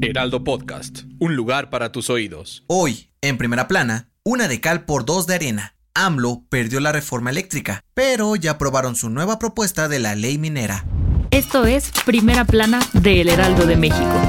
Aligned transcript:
Heraldo 0.00 0.44
Podcast, 0.44 1.00
un 1.18 1.36
lugar 1.36 1.68
para 1.68 1.92
tus 1.92 2.08
oídos. 2.10 2.64
Hoy, 2.68 3.10
en 3.20 3.36
primera 3.36 3.68
plana, 3.68 4.08
una 4.24 4.48
de 4.48 4.60
cal 4.60 4.84
por 4.84 5.04
dos 5.04 5.26
de 5.26 5.34
arena. 5.34 5.76
AMLO 5.94 6.44
perdió 6.48 6.80
la 6.80 6.92
reforma 6.92 7.30
eléctrica, 7.30 7.82
pero 7.92 8.36
ya 8.36 8.52
aprobaron 8.52 8.96
su 8.96 9.10
nueva 9.10 9.38
propuesta 9.38 9.88
de 9.88 9.98
la 9.98 10.14
ley 10.14 10.38
minera. 10.38 10.84
Esto 11.30 11.66
es 11.66 11.90
Primera 12.04 12.44
Plana 12.44 12.80
de 12.94 13.20
El 13.20 13.28
Heraldo 13.28 13.66
de 13.66 13.76
México. 13.76 14.20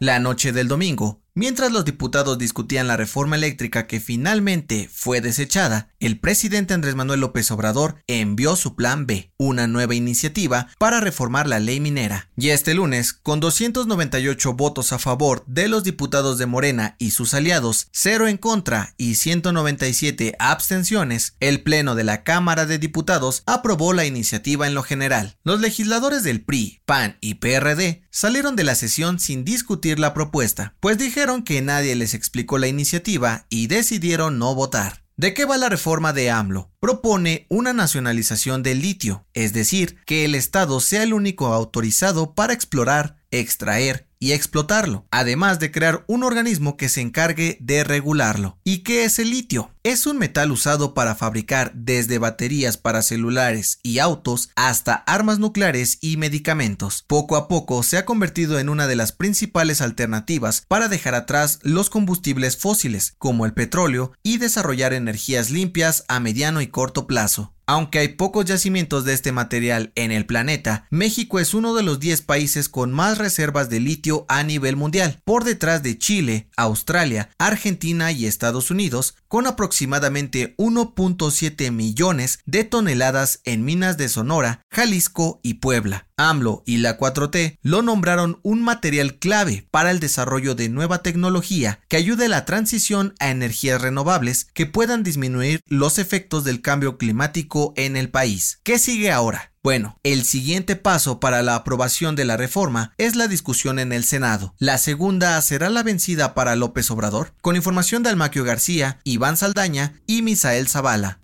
La 0.00 0.18
noche 0.18 0.52
del 0.52 0.68
domingo, 0.68 1.21
Mientras 1.34 1.72
los 1.72 1.86
diputados 1.86 2.36
discutían 2.36 2.86
la 2.86 2.98
reforma 2.98 3.36
eléctrica 3.36 3.86
que 3.86 4.00
finalmente 4.00 4.90
fue 4.92 5.22
desechada, 5.22 5.88
el 5.98 6.20
presidente 6.20 6.74
Andrés 6.74 6.94
Manuel 6.94 7.20
López 7.20 7.50
Obrador 7.50 7.96
envió 8.06 8.54
su 8.54 8.76
plan 8.76 9.06
B, 9.06 9.32
una 9.38 9.66
nueva 9.66 9.94
iniciativa 9.94 10.68
para 10.78 11.00
reformar 11.00 11.46
la 11.46 11.58
ley 11.58 11.80
minera. 11.80 12.28
Y 12.36 12.50
este 12.50 12.74
lunes, 12.74 13.14
con 13.14 13.40
298 13.40 14.52
votos 14.52 14.92
a 14.92 14.98
favor 14.98 15.42
de 15.46 15.68
los 15.68 15.84
diputados 15.84 16.36
de 16.36 16.44
Morena 16.44 16.96
y 16.98 17.12
sus 17.12 17.32
aliados, 17.32 17.88
0 17.92 18.28
en 18.28 18.36
contra 18.36 18.92
y 18.98 19.14
197 19.14 20.36
abstenciones, 20.38 21.36
el 21.40 21.62
Pleno 21.62 21.94
de 21.94 22.04
la 22.04 22.24
Cámara 22.24 22.66
de 22.66 22.78
Diputados 22.78 23.42
aprobó 23.46 23.94
la 23.94 24.04
iniciativa 24.04 24.66
en 24.66 24.74
lo 24.74 24.82
general. 24.82 25.38
Los 25.44 25.62
legisladores 25.62 26.24
del 26.24 26.44
PRI, 26.44 26.82
PAN 26.84 27.16
y 27.22 27.36
PRD 27.36 28.01
salieron 28.12 28.54
de 28.54 28.62
la 28.62 28.76
sesión 28.76 29.18
sin 29.18 29.44
discutir 29.44 29.98
la 29.98 30.14
propuesta, 30.14 30.74
pues 30.78 30.98
dijeron 30.98 31.42
que 31.42 31.60
nadie 31.62 31.96
les 31.96 32.14
explicó 32.14 32.58
la 32.58 32.68
iniciativa 32.68 33.46
y 33.48 33.66
decidieron 33.66 34.38
no 34.38 34.54
votar. 34.54 35.02
¿De 35.16 35.34
qué 35.34 35.44
va 35.44 35.56
la 35.58 35.68
reforma 35.68 36.12
de 36.12 36.30
AMLO? 36.30 36.70
Propone 36.80 37.46
una 37.48 37.72
nacionalización 37.72 38.62
del 38.62 38.80
litio, 38.80 39.26
es 39.34 39.52
decir, 39.52 39.98
que 40.06 40.24
el 40.24 40.34
Estado 40.34 40.80
sea 40.80 41.02
el 41.02 41.12
único 41.12 41.46
autorizado 41.48 42.34
para 42.34 42.52
explorar, 42.52 43.16
extraer 43.30 44.08
y 44.18 44.32
explotarlo, 44.32 45.06
además 45.10 45.58
de 45.58 45.70
crear 45.70 46.04
un 46.06 46.22
organismo 46.22 46.76
que 46.76 46.88
se 46.88 47.00
encargue 47.00 47.58
de 47.60 47.84
regularlo. 47.84 48.58
¿Y 48.64 48.78
qué 48.78 49.04
es 49.04 49.18
el 49.18 49.30
litio? 49.30 49.71
Es 49.84 50.06
un 50.06 50.16
metal 50.16 50.52
usado 50.52 50.94
para 50.94 51.16
fabricar 51.16 51.72
desde 51.74 52.18
baterías 52.18 52.76
para 52.76 53.02
celulares 53.02 53.80
y 53.82 53.98
autos 53.98 54.50
hasta 54.54 54.94
armas 54.94 55.40
nucleares 55.40 55.98
y 56.00 56.16
medicamentos. 56.18 57.02
Poco 57.08 57.34
a 57.34 57.48
poco 57.48 57.82
se 57.82 57.96
ha 57.96 58.04
convertido 58.04 58.60
en 58.60 58.68
una 58.68 58.86
de 58.86 58.94
las 58.94 59.10
principales 59.10 59.80
alternativas 59.80 60.62
para 60.68 60.86
dejar 60.86 61.16
atrás 61.16 61.58
los 61.62 61.90
combustibles 61.90 62.56
fósiles, 62.56 63.16
como 63.18 63.44
el 63.44 63.54
petróleo, 63.54 64.12
y 64.22 64.38
desarrollar 64.38 64.92
energías 64.92 65.50
limpias 65.50 66.04
a 66.06 66.20
mediano 66.20 66.60
y 66.60 66.68
corto 66.68 67.08
plazo. 67.08 67.52
Aunque 67.66 68.00
hay 68.00 68.08
pocos 68.08 68.44
yacimientos 68.44 69.04
de 69.04 69.14
este 69.14 69.30
material 69.30 69.92
en 69.94 70.10
el 70.10 70.26
planeta, 70.26 70.86
México 70.90 71.38
es 71.38 71.54
uno 71.54 71.74
de 71.74 71.82
los 71.82 72.00
10 72.00 72.22
países 72.22 72.68
con 72.68 72.92
más 72.92 73.18
reservas 73.18 73.70
de 73.70 73.78
litio 73.78 74.26
a 74.28 74.42
nivel 74.42 74.76
mundial, 74.76 75.20
por 75.24 75.44
detrás 75.44 75.82
de 75.82 75.96
Chile, 75.96 76.48
Australia, 76.56 77.30
Argentina 77.38 78.10
y 78.10 78.26
Estados 78.26 78.70
Unidos, 78.70 79.14
con 79.32 79.46
aproximadamente 79.46 80.54
1.7 80.58 81.72
millones 81.72 82.40
de 82.44 82.64
toneladas 82.64 83.40
en 83.46 83.64
minas 83.64 83.96
de 83.96 84.10
Sonora, 84.10 84.60
Jalisco 84.70 85.40
y 85.42 85.54
Puebla. 85.54 86.11
AMLO 86.28 86.62
y 86.66 86.78
la 86.78 86.98
4T 86.98 87.58
lo 87.62 87.82
nombraron 87.82 88.38
un 88.42 88.62
material 88.62 89.18
clave 89.18 89.66
para 89.70 89.90
el 89.90 90.00
desarrollo 90.00 90.54
de 90.54 90.68
nueva 90.68 91.02
tecnología 91.02 91.80
que 91.88 91.96
ayude 91.96 92.26
a 92.26 92.28
la 92.28 92.44
transición 92.44 93.14
a 93.18 93.30
energías 93.30 93.80
renovables 93.80 94.46
que 94.52 94.66
puedan 94.66 95.02
disminuir 95.02 95.60
los 95.66 95.98
efectos 95.98 96.44
del 96.44 96.60
cambio 96.60 96.98
climático 96.98 97.72
en 97.76 97.96
el 97.96 98.10
país. 98.10 98.60
¿Qué 98.62 98.78
sigue 98.78 99.10
ahora? 99.10 99.52
Bueno, 99.62 100.00
el 100.02 100.24
siguiente 100.24 100.74
paso 100.74 101.20
para 101.20 101.40
la 101.42 101.54
aprobación 101.54 102.16
de 102.16 102.24
la 102.24 102.36
reforma 102.36 102.94
es 102.98 103.14
la 103.14 103.28
discusión 103.28 103.78
en 103.78 103.92
el 103.92 104.02
Senado. 104.02 104.54
La 104.58 104.76
segunda 104.76 105.40
será 105.40 105.70
la 105.70 105.84
vencida 105.84 106.34
para 106.34 106.56
López 106.56 106.90
Obrador, 106.90 107.32
con 107.40 107.54
información 107.54 108.02
de 108.02 108.10
Almaquio 108.10 108.42
García, 108.42 108.98
Iván 109.04 109.36
Saldaña 109.36 110.00
y 110.06 110.22
Misael 110.22 110.66
Zavala. 110.66 111.21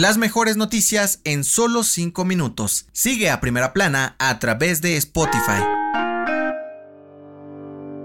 Las 0.00 0.16
mejores 0.16 0.56
noticias 0.56 1.20
en 1.24 1.44
solo 1.44 1.84
5 1.84 2.24
minutos. 2.24 2.86
Sigue 2.90 3.28
a 3.28 3.38
primera 3.38 3.74
plana 3.74 4.16
a 4.18 4.38
través 4.38 4.80
de 4.80 4.96
Spotify. 4.96 5.79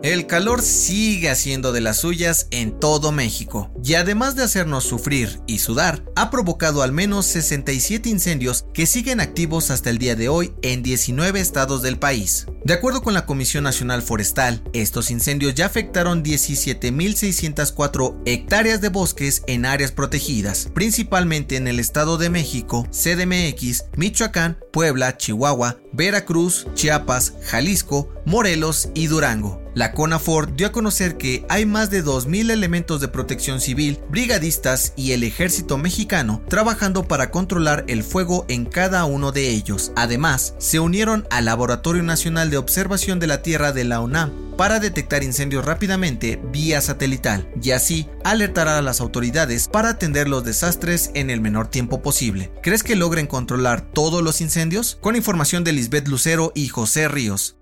El 0.06 0.28
calor 0.28 0.62
sigue 0.62 1.32
haciendo 1.32 1.74
de 1.74 1.82
las 1.82 1.98
suyas 1.98 2.46
en 2.52 2.80
todo 2.80 3.12
México 3.12 3.72
y 3.84 3.96
además 3.96 4.36
de 4.36 4.44
hacernos 4.44 4.84
sufrir 4.84 5.42
y 5.48 5.58
sudar, 5.58 6.06
ha 6.16 6.30
provocado 6.30 6.84
al 6.84 6.92
menos 6.92 7.26
67 7.26 8.08
incendios 8.08 8.68
que 8.72 8.86
siguen 8.86 9.20
activos 9.20 9.72
hasta 9.72 9.90
el 9.90 9.98
día 9.98 10.16
de 10.16 10.30
hoy 10.30 10.54
en 10.62 10.84
19 10.84 11.40
estados 11.40 11.82
del 11.82 11.98
país. 11.98 12.46
De 12.64 12.76
acuerdo 12.76 13.02
con 13.02 13.16
la 13.16 13.26
Comisión 13.26 13.64
Nacional 13.64 14.04
Forestal, 14.04 14.62
estos 14.74 15.10
incendios 15.10 15.56
ya 15.56 15.66
afectaron 15.66 16.24
17.604 16.24 18.22
hectáreas 18.28 18.82
de 18.82 18.90
bosques 18.90 19.42
en 19.48 19.66
áreas 19.66 19.92
protegidas, 19.92 20.70
principalmente 20.76 21.56
en 21.56 21.68
el 21.68 21.80
Estado 21.80 22.20
de 22.20 22.30
México, 22.30 22.88
CDMX, 22.92 23.86
Michoacán, 23.98 24.60
Puebla, 24.72 25.18
Chihuahua, 25.18 25.80
Veracruz, 25.94 26.68
Chiapas, 26.76 27.34
Jalisco, 27.42 28.14
Morelos 28.24 28.90
y 28.94 29.08
Durango. 29.08 29.65
La 29.76 29.92
CONAFOR 29.92 30.56
dio 30.56 30.68
a 30.68 30.72
conocer 30.72 31.18
que 31.18 31.46
hay 31.50 31.66
más 31.66 31.90
de 31.90 32.02
2.000 32.02 32.50
elementos 32.50 33.02
de 33.02 33.10
protección 33.10 33.60
civil, 33.60 34.00
brigadistas 34.10 34.94
y 34.96 35.12
el 35.12 35.26
ejército 35.26 35.78
mexicano 35.78 36.42
trabajando 36.48 37.04
para 37.04 37.30
controlar 37.30 37.84
el 37.90 38.02
fuego 38.02 38.46
en 38.48 38.64
cada 38.64 39.04
uno 39.04 39.34
de 39.34 39.50
ellos. 39.50 39.92
Además, 39.98 40.56
se 40.60 40.80
unieron 40.80 41.28
al 41.30 41.44
Laboratorio 41.44 42.04
Nacional 42.04 42.50
de 42.50 42.58
Observación 42.58 43.20
de 43.20 43.28
la 43.28 43.42
Tierra 43.42 43.74
de 43.74 43.84
la 43.84 44.00
UNAM 44.00 44.32
para 44.56 44.80
detectar 44.80 45.26
incendios 45.26 45.66
rápidamente 45.66 46.40
vía 46.54 46.80
satelital 46.80 47.50
y 47.62 47.72
así 47.72 48.08
alertar 48.24 48.70
a 48.70 48.82
las 48.82 49.02
autoridades 49.02 49.68
para 49.68 49.90
atender 49.90 50.30
los 50.30 50.46
desastres 50.46 51.12
en 51.16 51.30
el 51.30 51.42
menor 51.42 51.68
tiempo 51.68 52.02
posible. 52.02 52.50
¿Crees 52.64 52.82
que 52.82 52.96
logren 52.96 53.28
controlar 53.28 53.82
todos 53.82 54.24
los 54.24 54.40
incendios? 54.40 54.98
Con 55.02 55.18
información 55.18 55.66
de 55.66 55.74
Lisbeth 55.74 56.08
Lucero 56.08 56.54
y 56.56 56.70
José 56.70 57.10
Ríos. 57.10 57.58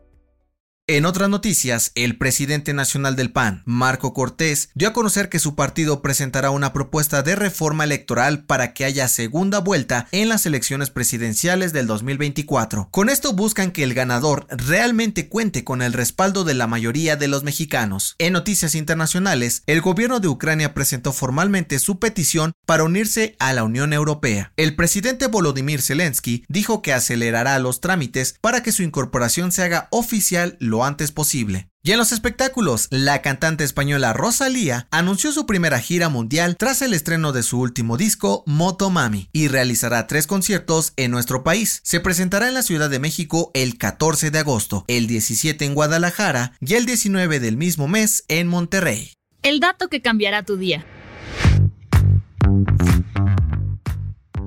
En 0.85 1.05
otras 1.05 1.29
noticias, 1.29 1.93
el 1.95 2.17
presidente 2.17 2.73
nacional 2.73 3.15
del 3.15 3.31
PAN, 3.31 3.63
Marco 3.65 4.13
Cortés, 4.13 4.67
dio 4.75 4.89
a 4.89 4.91
conocer 4.91 5.29
que 5.29 5.39
su 5.39 5.55
partido 5.55 6.01
presentará 6.01 6.49
una 6.49 6.73
propuesta 6.73 7.23
de 7.23 7.37
reforma 7.37 7.85
electoral 7.85 8.43
para 8.43 8.73
que 8.73 8.83
haya 8.83 9.07
segunda 9.07 9.59
vuelta 9.59 10.09
en 10.11 10.27
las 10.27 10.45
elecciones 10.45 10.89
presidenciales 10.89 11.71
del 11.71 11.87
2024. 11.87 12.89
Con 12.91 13.07
esto 13.07 13.31
buscan 13.31 13.71
que 13.71 13.83
el 13.83 13.93
ganador 13.93 14.45
realmente 14.49 15.29
cuente 15.29 15.63
con 15.63 15.81
el 15.81 15.93
respaldo 15.93 16.43
de 16.43 16.53
la 16.53 16.67
mayoría 16.67 17.15
de 17.15 17.29
los 17.29 17.43
mexicanos. 17.43 18.15
En 18.17 18.33
noticias 18.33 18.75
internacionales, 18.75 19.63
el 19.67 19.79
gobierno 19.79 20.19
de 20.19 20.27
Ucrania 20.27 20.73
presentó 20.73 21.13
formalmente 21.13 21.79
su 21.79 21.97
petición 21.97 22.51
para 22.65 22.83
unirse 22.83 23.37
a 23.39 23.53
la 23.53 23.63
Unión 23.63 23.93
Europea. 23.93 24.51
El 24.57 24.75
presidente 24.75 25.27
Volodymyr 25.27 25.81
Zelensky 25.81 26.43
dijo 26.49 26.81
que 26.81 26.91
acelerará 26.91 27.57
los 27.59 27.79
trámites 27.79 28.35
para 28.41 28.61
que 28.63 28.73
su 28.73 28.83
incorporación 28.83 29.53
se 29.53 29.63
haga 29.63 29.87
oficial 29.89 30.57
lo 30.73 30.83
antes 30.83 31.11
posible. 31.11 31.69
Y 31.83 31.91
en 31.91 31.99
los 31.99 32.11
espectáculos, 32.11 32.87
la 32.89 33.21
cantante 33.21 33.63
española 33.63 34.11
Rosalía 34.11 34.87
anunció 34.89 35.31
su 35.31 35.45
primera 35.45 35.79
gira 35.79 36.09
mundial 36.09 36.55
tras 36.57 36.81
el 36.81 36.95
estreno 36.95 37.31
de 37.31 37.43
su 37.43 37.59
último 37.59 37.95
disco, 37.95 38.43
Moto 38.47 38.89
Mami, 38.89 39.29
y 39.33 39.49
realizará 39.49 40.07
tres 40.07 40.25
conciertos 40.25 40.93
en 40.95 41.11
nuestro 41.11 41.43
país. 41.43 41.81
Se 41.83 41.99
presentará 41.99 42.47
en 42.47 42.55
la 42.55 42.63
Ciudad 42.63 42.89
de 42.89 42.97
México 42.97 43.51
el 43.53 43.77
14 43.77 44.31
de 44.31 44.39
agosto, 44.39 44.83
el 44.87 45.05
17 45.05 45.63
en 45.63 45.75
Guadalajara 45.75 46.53
y 46.59 46.73
el 46.73 46.87
19 46.87 47.39
del 47.39 47.55
mismo 47.57 47.87
mes 47.87 48.23
en 48.29 48.47
Monterrey. 48.47 49.13
El 49.43 49.59
dato 49.59 49.89
que 49.89 50.01
cambiará 50.01 50.41
tu 50.41 50.57
día. 50.57 50.85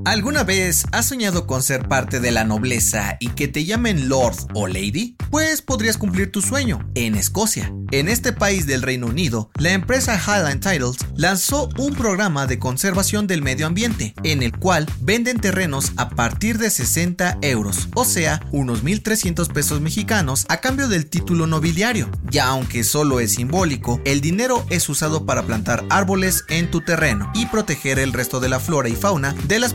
¿Alguna 0.07 0.45
vez 0.45 0.87
has 0.93 1.09
soñado 1.09 1.49
con 1.49 1.65
ser 1.65 1.89
parte 1.89 2.21
de 2.21 2.31
la 2.31 2.45
nobleza 2.45 3.17
y 3.19 3.31
que 3.31 3.49
te 3.49 3.65
llamen 3.65 4.09
Lord 4.09 4.37
o 4.55 4.69
Lady? 4.69 5.17
Pues 5.33 5.63
podrías 5.63 5.99
cumplir 5.99 6.31
tu 6.31 6.43
sueño 6.43 6.89
en 6.95 7.17
Escocia. 7.17 7.73
En 7.91 8.09
este 8.09 8.33
país 8.33 8.67
del 8.67 8.83
Reino 8.83 9.09
Unido, 9.09 9.51
la 9.59 9.73
empresa 9.73 10.17
Highland 10.17 10.61
Titles 10.61 10.97
lanzó 11.17 11.69
un 11.77 11.95
programa 11.95 12.47
de 12.47 12.61
conservación 12.61 13.27
del 13.27 13.43
medio 13.43 13.67
ambiente, 13.67 14.15
en 14.23 14.45
el 14.45 14.57
cual 14.57 14.87
venden 15.01 15.41
terrenos 15.41 15.91
a 15.97 16.09
partir 16.11 16.59
de 16.59 16.71
60 16.71 17.39
euros, 17.43 17.89
o 17.95 18.05
sea, 18.05 18.41
unos 18.53 18.85
1.300 18.85 19.53
pesos 19.53 19.81
mexicanos 19.81 20.47
a 20.49 20.59
cambio 20.59 20.87
del 20.87 21.07
título 21.07 21.49
nobiliario. 21.49 22.09
Ya 22.31 22.47
aunque 22.47 22.85
solo 22.85 23.19
es 23.19 23.35
simbólico, 23.35 24.01
el 24.05 24.21
dinero 24.21 24.65
es 24.71 24.89
usado 24.89 25.27
para 25.27 25.43
plantar 25.43 25.85
árboles 25.91 26.45
en 26.49 26.71
tu 26.71 26.81
terreno 26.81 27.31
y 27.35 27.47
proteger 27.47 27.99
el 27.99 28.13
resto 28.13 28.39
de 28.39 28.49
la 28.49 28.61
flora 28.61 28.89
y 28.89 28.95
fauna 28.95 29.35
de 29.49 29.59
las 29.59 29.75